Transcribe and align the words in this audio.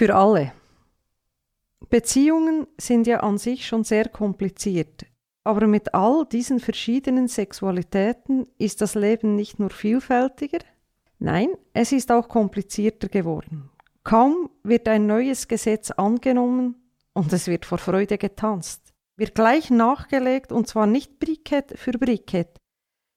Für 0.00 0.14
alle. 0.14 0.54
Beziehungen 1.90 2.66
sind 2.78 3.06
ja 3.06 3.20
an 3.20 3.36
sich 3.36 3.66
schon 3.66 3.84
sehr 3.84 4.08
kompliziert, 4.08 5.04
aber 5.44 5.66
mit 5.66 5.92
all 5.92 6.24
diesen 6.24 6.58
verschiedenen 6.58 7.28
Sexualitäten 7.28 8.46
ist 8.56 8.80
das 8.80 8.94
Leben 8.94 9.36
nicht 9.36 9.58
nur 9.58 9.68
vielfältiger, 9.68 10.60
nein, 11.18 11.50
es 11.74 11.92
ist 11.92 12.10
auch 12.10 12.30
komplizierter 12.30 13.08
geworden. 13.08 13.68
Kaum 14.02 14.48
wird 14.62 14.88
ein 14.88 15.06
neues 15.06 15.48
Gesetz 15.48 15.90
angenommen 15.90 16.76
und 17.12 17.30
es 17.34 17.46
wird 17.46 17.66
vor 17.66 17.76
Freude 17.76 18.16
getanzt, 18.16 18.94
wird 19.16 19.34
gleich 19.34 19.68
nachgelegt 19.68 20.50
und 20.50 20.66
zwar 20.66 20.86
nicht 20.86 21.18
Brikett 21.18 21.78
für 21.78 21.92
Brikett. 21.92 22.56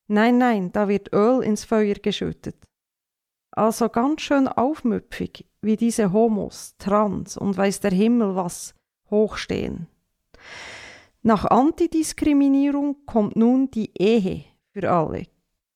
Nein, 0.07 0.37
nein, 0.37 0.73
da 0.73 0.89
wird 0.89 1.13
Öl 1.13 1.43
ins 1.43 1.63
Feuer 1.63 1.95
geschüttet. 1.95 2.57
Also 3.55 3.87
ganz 3.87 4.21
schön 4.21 4.47
aufmüpfig, 4.47 5.45
wie 5.61 5.77
diese 5.77 6.11
Homos, 6.11 6.75
Trans 6.79 7.37
und 7.37 7.55
weiß 7.55 7.81
der 7.81 7.91
Himmel 7.91 8.35
was 8.35 8.73
hochstehen. 9.11 9.87
Nach 11.21 11.45
Antidiskriminierung 11.45 13.05
kommt 13.05 13.35
nun 13.35 13.69
die 13.69 13.91
Ehe 13.97 14.45
für 14.71 14.91
alle. 14.91 15.27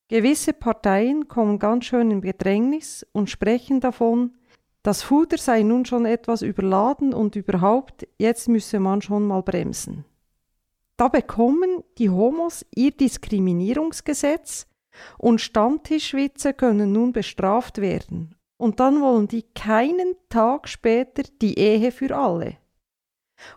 Gewisse 0.07 0.53
Parteien 0.53 1.27
kommen 1.27 1.59
ganz 1.59 1.85
schön 1.85 2.11
in 2.11 2.21
Bedrängnis 2.21 3.05
und 3.11 3.29
sprechen 3.29 3.79
davon, 3.79 4.33
das 4.81 5.03
Fuder 5.03 5.37
sei 5.37 5.63
nun 5.63 5.85
schon 5.85 6.05
etwas 6.05 6.41
überladen 6.41 7.13
und 7.13 7.35
überhaupt, 7.35 8.07
jetzt 8.17 8.47
müsse 8.47 8.79
man 8.79 9.01
schon 9.01 9.27
mal 9.27 9.41
bremsen. 9.41 10.05
Da 10.95 11.09
bekommen 11.09 11.83
die 11.97 12.09
Homos 12.09 12.65
ihr 12.73 12.91
Diskriminierungsgesetz 12.91 14.65
und 15.17 15.41
Stammtischwitze 15.41 16.53
können 16.53 16.91
nun 16.91 17.11
bestraft 17.11 17.79
werden. 17.79 18.35
Und 18.57 18.79
dann 18.79 19.01
wollen 19.01 19.27
die 19.27 19.43
keinen 19.43 20.15
Tag 20.29 20.67
später 20.67 21.23
die 21.41 21.59
Ehe 21.59 21.91
für 21.91 22.15
alle. 22.15 22.57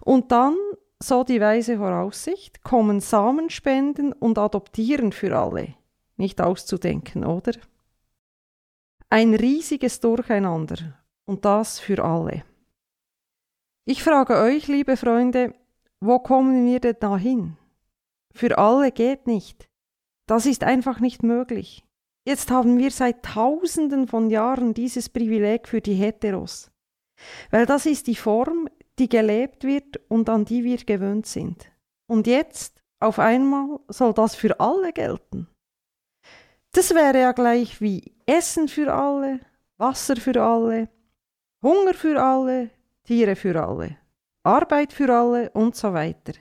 Und 0.00 0.30
dann, 0.30 0.56
so 1.02 1.24
die 1.24 1.40
weise 1.40 1.78
Voraussicht, 1.78 2.62
kommen 2.62 3.00
Samenspenden 3.00 4.12
und 4.12 4.38
Adoptieren 4.38 5.12
für 5.12 5.36
alle. 5.36 5.74
Nicht 6.16 6.40
auszudenken, 6.40 7.24
oder? 7.24 7.52
Ein 9.08 9.34
riesiges 9.34 10.00
Durcheinander. 10.00 11.00
Und 11.24 11.44
das 11.44 11.78
für 11.78 12.04
alle. 12.04 12.44
Ich 13.84 14.02
frage 14.02 14.36
euch, 14.36 14.68
liebe 14.68 14.96
Freunde, 14.96 15.54
wo 16.00 16.18
kommen 16.18 16.66
wir 16.66 16.80
denn 16.80 16.96
da 17.00 17.16
hin? 17.16 17.56
Für 18.34 18.58
alle 18.58 18.92
geht 18.92 19.26
nicht. 19.26 19.69
Das 20.30 20.46
ist 20.46 20.62
einfach 20.62 21.00
nicht 21.00 21.24
möglich. 21.24 21.84
Jetzt 22.24 22.52
haben 22.52 22.78
wir 22.78 22.92
seit 22.92 23.24
Tausenden 23.24 24.06
von 24.06 24.30
Jahren 24.30 24.74
dieses 24.74 25.08
Privileg 25.08 25.66
für 25.66 25.80
die 25.80 25.94
Heteros. 25.94 26.70
Weil 27.50 27.66
das 27.66 27.84
ist 27.84 28.06
die 28.06 28.14
Form, 28.14 28.68
die 29.00 29.08
gelebt 29.08 29.64
wird 29.64 29.98
und 30.08 30.28
an 30.28 30.44
die 30.44 30.62
wir 30.62 30.76
gewöhnt 30.76 31.26
sind. 31.26 31.72
Und 32.06 32.28
jetzt, 32.28 32.80
auf 33.00 33.18
einmal, 33.18 33.80
soll 33.88 34.14
das 34.14 34.36
für 34.36 34.60
alle 34.60 34.92
gelten. 34.92 35.48
Das 36.70 36.94
wäre 36.94 37.18
ja 37.18 37.32
gleich 37.32 37.80
wie 37.80 38.14
Essen 38.24 38.68
für 38.68 38.94
alle, 38.94 39.40
Wasser 39.78 40.14
für 40.14 40.40
alle, 40.40 40.90
Hunger 41.60 41.94
für 41.94 42.22
alle, 42.22 42.70
Tiere 43.02 43.34
für 43.34 43.60
alle, 43.60 43.96
Arbeit 44.44 44.92
für 44.92 45.12
alle 45.12 45.50
und 45.50 45.74
so 45.74 45.92
weiter. 45.92 46.34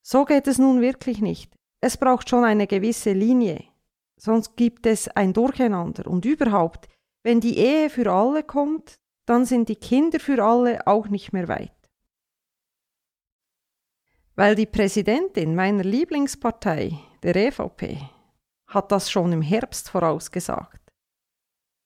So 0.00 0.24
geht 0.24 0.46
es 0.46 0.56
nun 0.56 0.80
wirklich 0.80 1.20
nicht. 1.20 1.59
Es 1.80 1.96
braucht 1.96 2.28
schon 2.28 2.44
eine 2.44 2.66
gewisse 2.66 3.12
Linie, 3.12 3.64
sonst 4.16 4.56
gibt 4.56 4.86
es 4.86 5.08
ein 5.08 5.32
Durcheinander. 5.32 6.06
Und 6.06 6.24
überhaupt, 6.24 6.88
wenn 7.22 7.40
die 7.40 7.56
Ehe 7.56 7.88
für 7.88 8.10
alle 8.10 8.42
kommt, 8.42 8.98
dann 9.26 9.46
sind 9.46 9.68
die 9.68 9.76
Kinder 9.76 10.20
für 10.20 10.42
alle 10.42 10.86
auch 10.86 11.08
nicht 11.08 11.32
mehr 11.32 11.48
weit. 11.48 11.72
Weil 14.34 14.54
die 14.54 14.66
Präsidentin 14.66 15.54
meiner 15.54 15.84
Lieblingspartei, 15.84 16.98
der 17.22 17.36
EVP, 17.36 17.98
hat 18.66 18.92
das 18.92 19.10
schon 19.10 19.32
im 19.32 19.42
Herbst 19.42 19.90
vorausgesagt. 19.90 20.80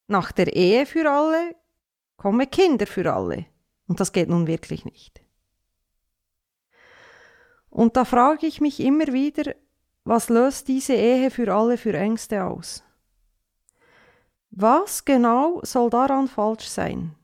Nach 0.06 0.32
der 0.32 0.54
Ehe 0.54 0.86
für 0.86 1.10
alle 1.10 1.56
komme 2.16 2.46
Kinder 2.46 2.86
für 2.86 3.12
alle. 3.12 3.46
Und 3.86 4.00
das 4.00 4.12
geht 4.12 4.28
nun 4.28 4.46
wirklich 4.46 4.84
nicht. 4.84 5.22
Und 7.70 7.96
da 7.96 8.04
frage 8.04 8.46
ich 8.46 8.60
mich 8.60 8.80
immer 8.80 9.08
wieder, 9.12 9.54
was 10.04 10.28
löst 10.28 10.68
diese 10.68 10.94
Ehe 10.94 11.30
für 11.30 11.52
alle 11.52 11.78
für 11.78 11.96
Ängste 11.96 12.44
aus? 12.44 12.84
Was 14.50 15.04
genau 15.04 15.60
soll 15.64 15.90
daran 15.90 16.28
falsch 16.28 16.68
sein? 16.68 17.16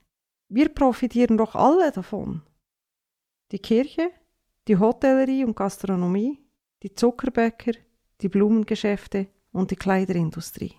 Wir 0.48 0.68
profitieren 0.68 1.36
doch 1.36 1.54
alle 1.54 1.92
davon. 1.92 2.42
Die 3.52 3.58
Kirche, 3.58 4.10
die 4.66 4.78
Hotellerie 4.78 5.44
und 5.44 5.54
Gastronomie, 5.54 6.44
die 6.82 6.94
Zuckerbäcker, 6.94 7.72
die 8.20 8.28
Blumengeschäfte 8.28 9.28
und 9.52 9.70
die 9.70 9.76
Kleiderindustrie. 9.76 10.74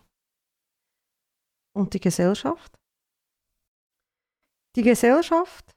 Und 1.74 1.94
die 1.94 2.02
Gesellschaft? 2.02 2.74
Die 4.76 4.84
Gesellschaft 4.84 5.72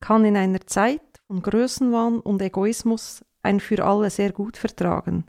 kann 0.00 0.24
in 0.24 0.36
einer 0.36 0.64
Zeit 0.66 1.20
von 1.26 1.42
Größenwahn 1.42 2.20
und 2.20 2.42
Egoismus 2.42 3.24
ein 3.46 3.60
für 3.60 3.84
alle 3.84 4.10
sehr 4.10 4.32
gut 4.32 4.56
vertragen. 4.56 5.24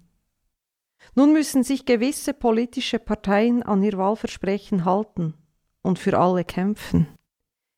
Nun 1.15 1.31
müssen 1.31 1.63
sich 1.63 1.85
gewisse 1.85 2.33
politische 2.33 2.99
Parteien 2.99 3.63
an 3.63 3.81
ihr 3.83 3.97
Wahlversprechen 3.97 4.83
halten 4.83 5.35
und 5.81 5.99
für 5.99 6.17
alle 6.19 6.43
kämpfen. 6.43 7.07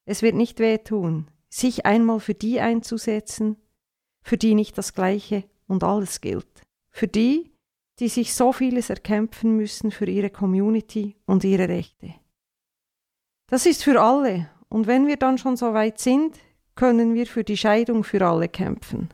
Es 0.06 0.22
wird 0.22 0.36
nicht 0.36 0.60
wehtun, 0.60 1.30
sich 1.50 1.86
einmal 1.86 2.20
für 2.20 2.34
die 2.34 2.60
einzusetzen, 2.60 3.58
für 4.24 4.38
die 4.38 4.56
nicht 4.56 4.78
das 4.78 4.94
Gleiche 4.94 5.44
und 5.68 5.84
alles 5.84 6.22
gilt, 6.22 6.64
für 6.90 7.08
die, 7.08 7.52
die 8.00 8.08
sich 8.08 8.34
so 8.34 8.54
vieles 8.54 8.90
erkämpfen 8.90 9.56
müssen 9.56 9.92
für 9.92 10.06
ihre 10.06 10.30
Community 10.30 11.16
und 11.26 11.44
ihre 11.44 11.68
Rechte. 11.68 12.16
Das 13.48 13.66
ist 13.66 13.84
für 13.84 14.02
alle, 14.02 14.50
und 14.70 14.88
wenn 14.88 15.08
wir 15.08 15.18
dann 15.18 15.38
schon 15.38 15.58
so 15.58 15.74
weit 15.74 16.00
sind, 16.00 16.38
können 16.76 17.14
wir 17.14 17.28
für 17.28 17.44
die 17.44 17.58
Scheidung 17.58 18.04
für 18.04 18.26
alle 18.26 18.48
kämpfen. 18.48 19.10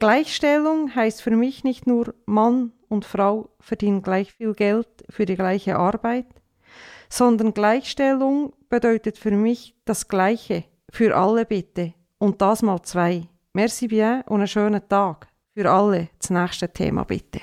Gleichstellung 0.00 0.94
heißt 0.94 1.22
für 1.22 1.32
mich 1.32 1.64
nicht 1.64 1.88
nur 1.88 2.14
Mann 2.24 2.72
und 2.88 3.04
Frau 3.04 3.50
verdienen 3.58 4.02
gleich 4.02 4.32
viel 4.32 4.54
Geld 4.54 4.86
für 5.10 5.26
die 5.26 5.34
gleiche 5.34 5.76
Arbeit, 5.76 6.26
sondern 7.08 7.52
Gleichstellung 7.52 8.52
bedeutet 8.68 9.18
für 9.18 9.32
mich 9.32 9.74
das 9.84 10.06
Gleiche 10.06 10.64
für 10.90 11.16
alle 11.16 11.44
bitte 11.44 11.94
und 12.18 12.40
das 12.40 12.62
mal 12.62 12.80
zwei. 12.82 13.28
Merci 13.54 13.88
bien 13.88 14.22
und 14.28 14.36
einen 14.38 14.46
schönen 14.46 14.88
Tag. 14.88 15.26
Für 15.56 15.68
alle 15.68 16.08
das 16.20 16.30
nächste 16.30 16.72
Thema 16.72 17.02
bitte. 17.02 17.40